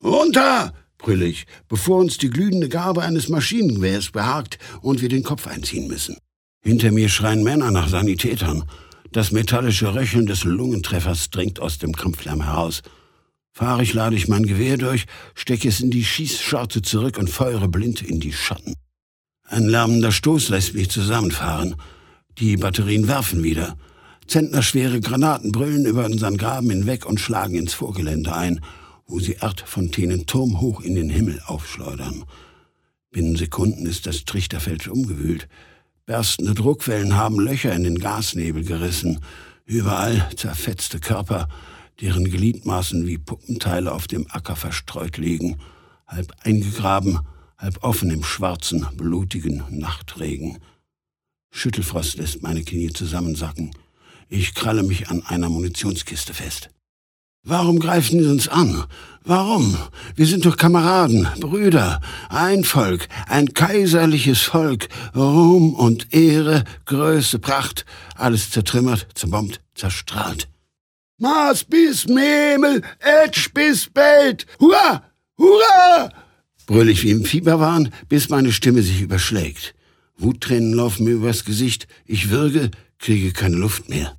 [0.03, 0.73] Runter!
[0.97, 5.89] brülle ich, bevor uns die glühende Garbe eines Maschinengewehrs behagt und wir den Kopf einziehen
[5.89, 6.19] müssen.
[6.61, 8.63] Hinter mir schreien Männer nach Sanitätern.
[9.13, 12.81] Das metallische Röcheln des Lungentreffers dringt aus dem Kampflärm heraus.
[13.53, 18.01] Fahrig lade ich mein Gewehr durch, stecke es in die Schießscharte zurück und feuere blind
[18.01, 18.75] in die Schatten.
[19.45, 21.77] Ein lärmender Stoß lässt mich zusammenfahren.
[22.39, 23.77] Die Batterien werfen wieder.
[24.27, 28.61] Zentnerschwere Granaten brüllen über unseren Graben hinweg und schlagen ins Vorgelände ein,
[29.07, 32.25] wo sie Erdfontänen turmhoch in den Himmel aufschleudern.
[33.11, 35.49] Binnen Sekunden ist das Trichterfeld umgewühlt.
[36.05, 39.21] Berstende Druckwellen haben Löcher in den Gasnebel gerissen.
[39.65, 41.49] Überall zerfetzte Körper,
[42.01, 45.61] deren Gliedmaßen wie Puppenteile auf dem Acker verstreut liegen,
[46.09, 47.21] halb eingegraben,
[47.57, 50.59] halb offen im schwarzen, blutigen Nachtregen.
[51.53, 53.71] Schüttelfrost lässt meine Knie zusammensacken.
[54.29, 56.71] Ich kralle mich an einer Munitionskiste fest.
[57.45, 58.85] Warum greifen Sie uns an?
[59.25, 59.77] Warum?
[60.15, 67.85] Wir sind doch Kameraden, Brüder, ein Volk, ein kaiserliches Volk, Ruhm und Ehre, Größe, Pracht,
[68.15, 70.49] alles zertrümmert, zerbombt, zerstrahlt.
[71.19, 75.03] Mars bis Memel, Etsch bis Belt, Hurra!
[75.37, 76.11] Hurra!
[76.67, 79.75] brüll ich wie im Fieberwahn, bis meine Stimme sich überschlägt.
[80.17, 84.17] Wuttränen laufen mir übers Gesicht, ich würge, kriege keine Luft mehr.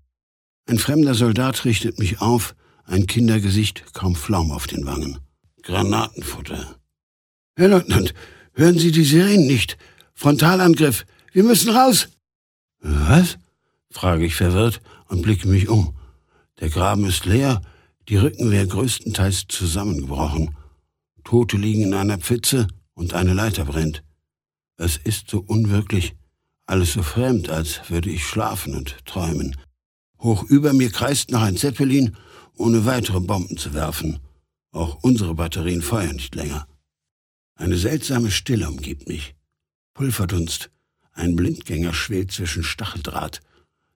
[0.66, 2.54] Ein fremder Soldat richtet mich auf,
[2.86, 5.20] ein Kindergesicht, kaum Flaum auf den Wangen.
[5.64, 6.76] Granatenfutter.
[7.56, 8.14] Herr Leutnant,
[8.54, 9.78] hören Sie die Sirenen nicht?
[10.14, 11.06] Frontalangriff.
[11.32, 12.10] Wir müssen raus.
[12.80, 13.38] Was?
[13.90, 15.96] frage ich verwirrt und blicke mich um.
[16.60, 17.62] Der Graben ist leer,
[18.10, 20.56] die Rückenwehr größtenteils zusammengebrochen.
[21.24, 24.04] Tote liegen in einer Pfütze und eine Leiter brennt.
[24.78, 26.16] Es ist so unwirklich,
[26.66, 29.56] alles so fremd, als würde ich schlafen und träumen.
[30.20, 32.16] Hoch über mir kreist noch ein Zeppelin
[32.58, 34.20] ohne weitere Bomben zu werfen.
[34.72, 36.68] Auch unsere Batterien feuern nicht länger.
[37.56, 39.36] Eine seltsame Stille umgibt mich.
[39.94, 40.72] Pulverdunst,
[41.14, 43.42] ein Blindgänger schwelt zwischen Stacheldraht.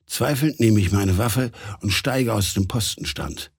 [0.06, 3.52] Zweifelnd nehme ich meine Waffe und steige aus dem Postenstand.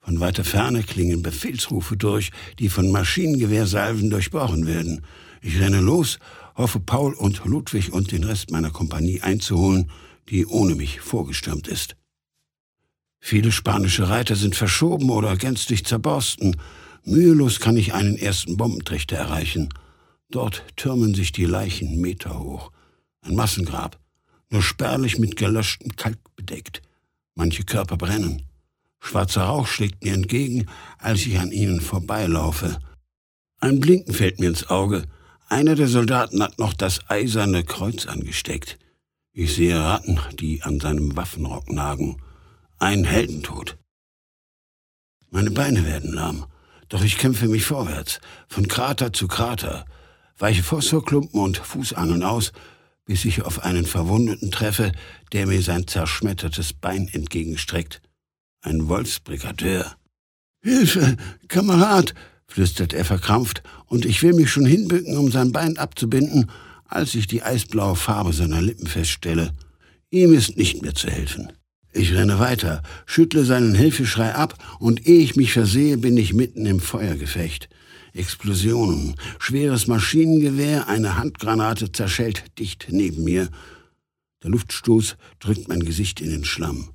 [0.00, 5.04] Von weiter Ferne klingen Befehlsrufe durch, die von Maschinengewehrsalven durchbohren werden.
[5.42, 6.18] Ich renne los,
[6.54, 9.90] hoffe Paul und Ludwig und den Rest meiner Kompanie einzuholen,
[10.28, 11.96] die ohne mich vorgestürmt ist.
[13.18, 16.56] Viele spanische Reiter sind verschoben oder gänzlich zerborsten.
[17.04, 19.68] Mühelos kann ich einen ersten Bombentrichter erreichen.
[20.30, 22.72] Dort türmen sich die Leichen Meter hoch.
[23.22, 23.98] Ein Massengrab,
[24.50, 26.82] nur spärlich mit gelöschtem Kalk bedeckt.
[27.34, 28.42] Manche Körper brennen.
[29.00, 30.66] Schwarzer Rauch schlägt mir entgegen,
[30.98, 32.78] als ich an ihnen vorbeilaufe.
[33.58, 35.04] Ein Blinken fällt mir ins Auge.
[35.48, 38.78] Einer der Soldaten hat noch das eiserne Kreuz angesteckt.
[39.32, 42.16] Ich sehe Ratten, die an seinem Waffenrock nagen.
[42.78, 43.78] Ein Heldentod.
[45.30, 46.44] Meine Beine werden lahm,
[46.90, 49.86] doch ich kämpfe mich vorwärts, von Krater zu Krater,
[50.36, 52.52] weiche Phosphorklumpen und Fußangeln aus,
[53.06, 54.92] bis ich auf einen Verwundeten treffe,
[55.32, 58.02] der mir sein zerschmettertes Bein entgegenstreckt.
[58.60, 59.96] Ein Wolfsbrigadeur.
[60.62, 61.16] Hilfe,
[61.48, 62.12] Kamerad,
[62.46, 66.50] flüstert er verkrampft, und ich will mich schon hinbücken, um sein Bein abzubinden,
[66.84, 69.54] als ich die eisblaue Farbe seiner Lippen feststelle.
[70.10, 71.52] Ihm ist nicht mehr zu helfen.
[71.98, 76.66] Ich renne weiter, schüttle seinen Hilfeschrei ab, und ehe ich mich versehe, bin ich mitten
[76.66, 77.70] im Feuergefecht.
[78.12, 83.48] Explosionen, schweres Maschinengewehr, eine Handgranate zerschellt dicht neben mir.
[84.42, 86.90] Der Luftstoß drückt mein Gesicht in den Schlamm.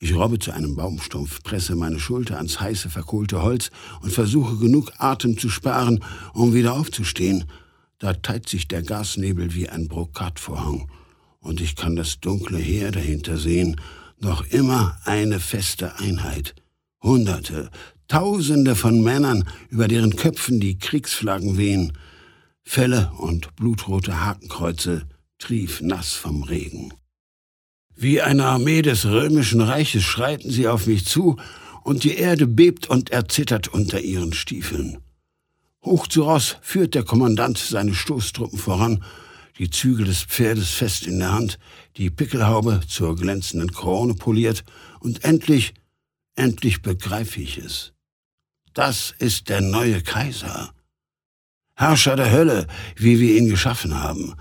[0.00, 3.70] Ich robbe zu einem Baumstumpf, presse meine Schulter ans heiße, verkohlte Holz
[4.02, 7.44] und versuche genug Atem zu sparen, um wieder aufzustehen.
[8.00, 10.90] Da teilt sich der Gasnebel wie ein Brokatvorhang,
[11.38, 13.80] und ich kann das dunkle Heer dahinter sehen,
[14.24, 16.54] noch immer eine feste Einheit.
[17.02, 17.70] Hunderte,
[18.08, 21.92] Tausende von Männern, über deren Köpfen die Kriegsflaggen wehen,
[22.62, 25.02] Felle und blutrote Hakenkreuze,
[25.38, 26.92] triefnass vom Regen.
[27.94, 31.36] Wie eine Armee des römischen Reiches schreiten sie auf mich zu,
[31.82, 34.98] und die Erde bebt und erzittert unter ihren Stiefeln.
[35.84, 39.04] Hoch zu Ross führt der Kommandant seine Stoßtruppen voran
[39.58, 41.58] die Zügel des Pferdes fest in der Hand,
[41.96, 44.64] die Pickelhaube zur glänzenden Krone poliert,
[45.00, 45.74] und endlich,
[46.34, 47.92] endlich begreife ich es.
[48.72, 50.74] Das ist der neue Kaiser.
[51.76, 54.34] Herrscher der Hölle, wie wir ihn geschaffen haben,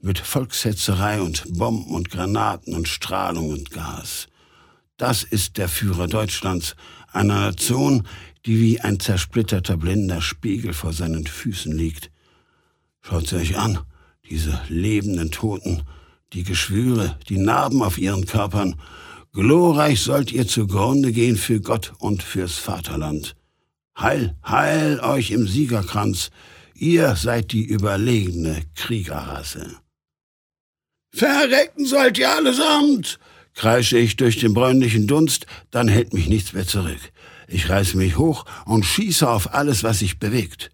[0.00, 4.28] mit Volkshetzerei und Bomben und Granaten und Strahlung und Gas.
[4.96, 6.76] Das ist der Führer Deutschlands,
[7.12, 8.06] einer Nation,
[8.46, 12.10] die wie ein zersplitterter blinder Spiegel vor seinen Füßen liegt.
[13.02, 13.80] Schaut sie euch an,
[14.30, 15.82] diese lebenden Toten,
[16.32, 18.76] die Geschwüre, die Narben auf ihren Körpern.
[19.32, 23.36] Glorreich sollt ihr zugrunde gehen für Gott und fürs Vaterland.
[23.98, 26.30] Heil, heil euch im Siegerkranz,
[26.74, 29.76] ihr seid die überlegene Kriegerrasse.
[31.12, 33.18] Verrecken sollt ihr allesamt,
[33.54, 37.00] kreische ich durch den bräunlichen Dunst, dann hält mich nichts mehr zurück.
[37.48, 40.70] Ich reiße mich hoch und schieße auf alles, was sich bewegt.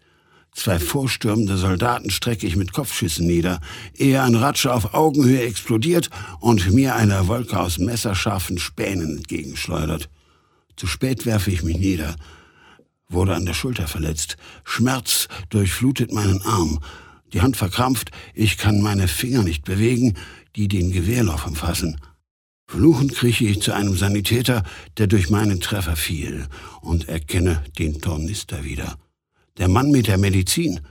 [0.57, 3.61] Zwei vorstürmende Soldaten strecke ich mit Kopfschüssen nieder,
[3.93, 10.09] ehe ein Ratscher auf Augenhöhe explodiert und mir eine Wolke aus messerscharfen Spänen entgegenschleudert.
[10.75, 12.15] Zu spät werfe ich mich nieder,
[13.07, 14.37] wurde an der Schulter verletzt.
[14.63, 16.79] Schmerz durchflutet meinen Arm.
[17.33, 20.15] Die Hand verkrampft, ich kann meine Finger nicht bewegen,
[20.55, 22.01] die den Gewehrlauf umfassen.
[22.65, 24.63] Fluchend krieche ich zu einem Sanitäter,
[24.97, 26.47] der durch meinen Treffer fiel,
[26.81, 28.97] und erkenne den Tornister wieder.
[29.57, 30.81] Der Mann mit der Medizin.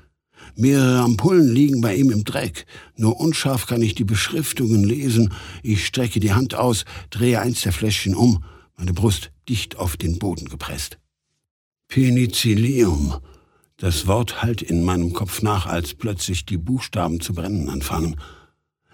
[0.56, 2.66] Mehrere Ampullen liegen bei ihm im Dreck.
[2.96, 5.32] Nur unscharf kann ich die Beschriftungen lesen.
[5.62, 8.42] Ich strecke die Hand aus, drehe eins der Fläschchen um,
[8.76, 10.98] meine Brust dicht auf den Boden gepresst.
[11.88, 13.16] Penicillium.
[13.76, 18.16] Das Wort hallt in meinem Kopf nach, als plötzlich die Buchstaben zu brennen anfangen.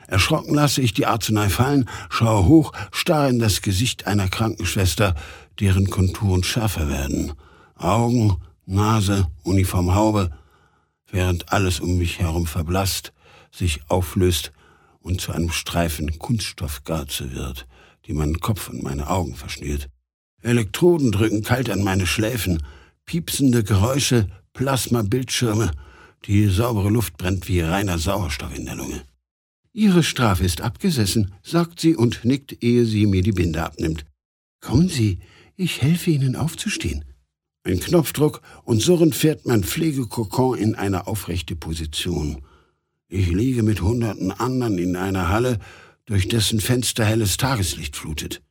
[0.09, 5.15] Erschrocken lasse ich die Arznei fallen, schaue hoch, starre in das Gesicht einer Krankenschwester,
[5.61, 7.33] deren Konturen schärfer werden.
[7.77, 8.37] Augen,
[8.73, 10.31] Nase, Uniformhaube,
[11.11, 13.13] während alles um mich herum verblasst,
[13.51, 14.53] sich auflöst
[15.01, 17.67] und zu einem Streifen Kunststoffgarze wird,
[18.07, 19.89] die meinen Kopf und meine Augen verschnürt.
[20.41, 22.63] Elektroden drücken kalt an meine Schläfen,
[23.05, 25.71] piepsende Geräusche, Plasma-Bildschirme,
[26.25, 29.03] die saubere Luft brennt wie reiner Sauerstoff in der Lunge.
[29.73, 34.05] Ihre Strafe ist abgesessen, sagt sie und nickt, ehe sie mir die Binde abnimmt.
[34.61, 35.19] Kommen Sie,
[35.57, 37.05] ich helfe Ihnen aufzustehen.
[37.65, 42.43] Ein Knopfdruck und surrend fährt mein Pflegekokon in eine aufrechte Position.
[43.09, 45.59] Ich liege mit hunderten anderen in einer Halle,
[46.07, 48.43] durch dessen Fenster helles Tageslicht flutet.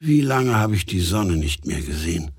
[0.00, 2.32] Wie lange habe ich die Sonne nicht mehr gesehen?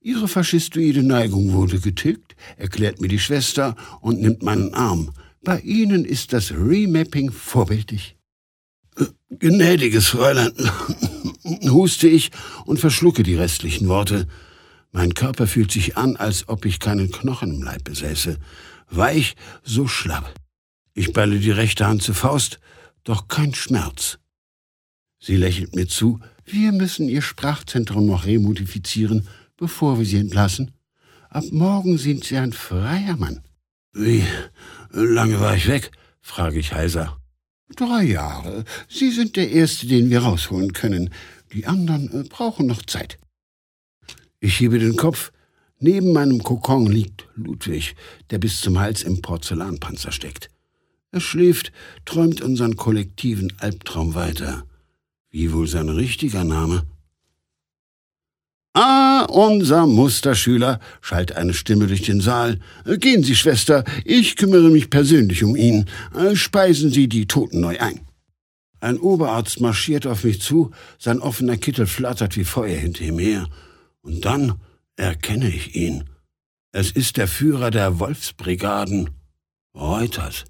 [0.00, 5.12] Ihre faschistoide Neigung wurde getilgt, erklärt mir die Schwester und nimmt meinen Arm.
[5.42, 8.16] Bei Ihnen ist das Remapping vorbildlich.
[9.30, 10.52] Gnädiges Fräulein,
[11.70, 12.30] huste ich
[12.64, 14.28] und verschlucke die restlichen Worte.
[14.96, 18.38] Mein Körper fühlt sich an, als ob ich keinen Knochen im Leib besäße.
[18.88, 20.32] Weich, so schlapp.
[20.92, 22.60] Ich balle die rechte Hand zur Faust,
[23.02, 24.18] doch kein Schmerz.
[25.18, 26.20] Sie lächelt mir zu.
[26.44, 29.26] Wir müssen Ihr Sprachzentrum noch remodifizieren,
[29.56, 30.70] bevor wir Sie entlassen.
[31.28, 33.40] Ab morgen sind Sie ein freier Mann.
[33.94, 34.24] Wie
[34.92, 35.90] lange war ich weg?
[36.20, 37.18] frage ich heiser.
[37.74, 38.64] Drei Jahre.
[38.88, 41.10] Sie sind der Erste, den wir rausholen können.
[41.52, 43.18] Die anderen äh, brauchen noch Zeit.
[44.44, 45.32] Ich hebe den Kopf.
[45.80, 47.96] Neben meinem Kokon liegt Ludwig,
[48.28, 50.50] der bis zum Hals im Porzellanpanzer steckt.
[51.12, 51.72] Er schläft,
[52.04, 54.64] träumt unseren kollektiven Albtraum weiter.
[55.30, 56.82] Wie wohl sein richtiger Name?
[58.74, 62.60] Ah, unser Musterschüler, schallt eine Stimme durch den Saal.
[62.98, 65.86] Gehen Sie, Schwester, ich kümmere mich persönlich um ihn.
[66.34, 68.02] Speisen Sie die Toten neu ein.
[68.80, 73.48] Ein Oberarzt marschiert auf mich zu, sein offener Kittel flattert wie Feuer hinter ihm her.
[74.04, 74.60] Und dann
[74.96, 76.04] erkenne ich ihn.
[76.72, 79.10] Es ist der Führer der Wolfsbrigaden,
[79.74, 80.44] Reuters.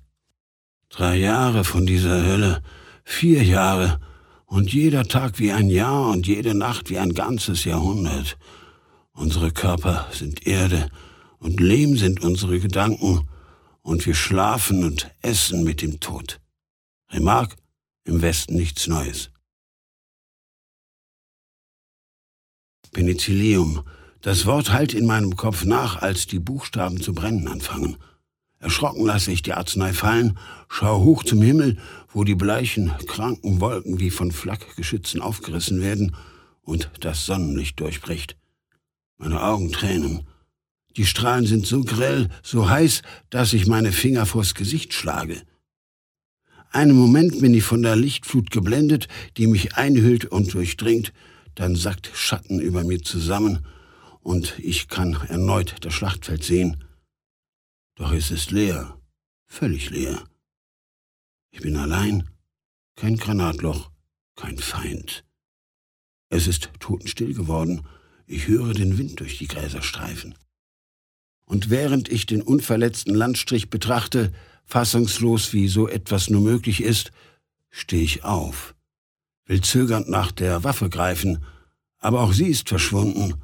[0.88, 2.62] Drei Jahre von dieser Hölle,
[3.04, 4.00] vier Jahre,
[4.46, 8.36] und jeder Tag wie ein Jahr und jede Nacht wie ein ganzes Jahrhundert.
[9.12, 10.90] Unsere Körper sind Erde
[11.38, 13.28] und Lehm sind unsere Gedanken
[13.82, 16.40] und wir schlafen und essen mit dem Tod.
[17.10, 17.56] Remark,
[18.04, 19.30] im Westen nichts Neues.
[22.94, 23.82] Penicillium.
[24.22, 27.98] Das Wort hallt in meinem Kopf nach, als die Buchstaben zu brennen anfangen.
[28.58, 30.38] Erschrocken lasse ich die Arznei fallen,
[30.70, 31.76] schaue hoch zum Himmel,
[32.10, 36.16] wo die bleichen, kranken Wolken wie von Flakgeschützen aufgerissen werden
[36.62, 38.38] und das Sonnenlicht durchbricht.
[39.18, 40.26] Meine Augen tränen.
[40.96, 45.42] Die Strahlen sind so grell, so heiß, dass ich meine Finger vors Gesicht schlage.
[46.70, 51.12] Einen Moment bin ich von der Lichtflut geblendet, die mich einhüllt und durchdringt,
[51.54, 53.66] dann sackt Schatten über mir zusammen
[54.20, 56.84] und ich kann erneut das Schlachtfeld sehen.
[57.96, 58.98] Doch es ist leer,
[59.46, 60.24] völlig leer.
[61.50, 62.28] Ich bin allein,
[62.96, 63.90] kein Granatloch,
[64.34, 65.24] kein Feind.
[66.28, 67.86] Es ist totenstill geworden,
[68.26, 70.34] ich höre den Wind durch die Gräser streifen.
[71.44, 74.32] Und während ich den unverletzten Landstrich betrachte,
[74.64, 77.12] fassungslos wie so etwas nur möglich ist,
[77.70, 78.74] stehe ich auf,
[79.46, 81.44] will zögernd nach der Waffe greifen,
[81.98, 83.34] aber auch sie ist verschwunden,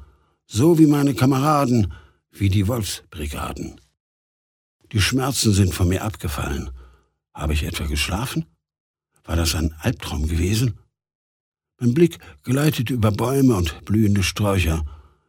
[0.45, 1.93] so wie meine Kameraden,
[2.31, 3.79] wie die Wolfsbrigaden.
[4.91, 6.69] Die Schmerzen sind von mir abgefallen.
[7.33, 8.45] Habe ich etwa geschlafen?
[9.23, 10.77] War das ein Albtraum gewesen?
[11.79, 14.85] Mein Blick gleitet über Bäume und blühende Sträucher,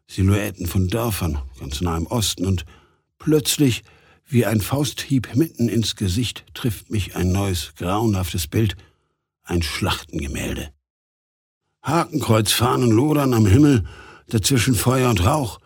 [0.06, 2.66] Silhouetten von Dörfern ganz nah im Osten und
[3.18, 3.84] plötzlich,
[4.26, 8.76] wie ein Fausthieb mitten ins Gesicht, trifft mich ein neues, grauenhaftes Bild,
[9.44, 10.72] ein Schlachtengemälde.
[11.82, 13.84] Hakenkreuzfahnen lodern am Himmel,
[14.28, 15.58] dazwischen Feuer und Rauch,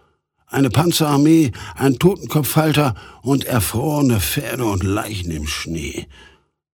[0.47, 6.07] eine Panzerarmee, ein Totenkopfhalter und erfrorene Pferde und Leichen im Schnee.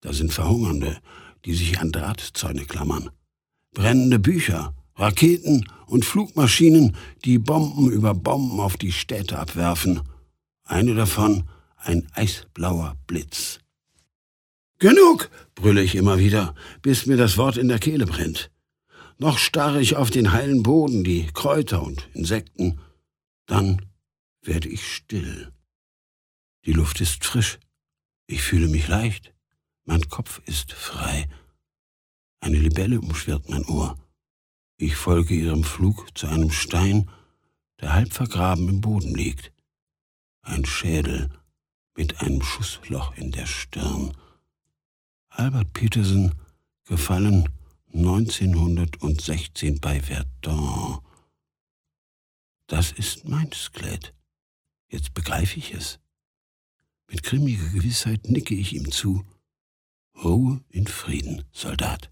[0.00, 0.98] Da sind Verhungernde,
[1.44, 3.11] die sich an Drahtzäune klammern.
[3.72, 10.03] Brennende Bücher, Raketen und Flugmaschinen, die Bomben über Bomben auf die Städte abwerfen.
[10.64, 11.44] Eine davon,
[11.76, 13.61] ein eisblauer Blitz.
[14.83, 18.51] Genug, brülle ich immer wieder, bis mir das Wort in der Kehle brennt.
[19.16, 22.80] Noch starre ich auf den heilen Boden, die Kräuter und Insekten.
[23.47, 23.87] Dann
[24.43, 25.53] werde ich still.
[26.66, 27.61] Die Luft ist frisch.
[28.26, 29.33] Ich fühle mich leicht.
[29.85, 31.28] Mein Kopf ist frei.
[32.41, 33.97] Eine Libelle umschwirrt mein Ohr.
[34.78, 37.09] Ich folge ihrem Flug zu einem Stein,
[37.80, 39.53] der halb vergraben im Boden liegt.
[40.41, 41.30] Ein Schädel
[41.97, 44.16] mit einem Schussloch in der Stirn.
[45.35, 46.35] Albert Peterson,
[46.85, 47.49] gefallen
[47.95, 50.99] 1916 bei Verdun.
[52.66, 54.12] Das ist mein Skelett.
[54.89, 55.99] Jetzt begreife ich es.
[57.09, 59.24] Mit grimmiger Gewissheit nicke ich ihm zu.
[60.22, 62.11] Ruhe in Frieden, Soldat.